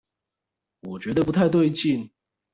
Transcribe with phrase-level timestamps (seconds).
[0.81, 2.09] 我覺得不太對勁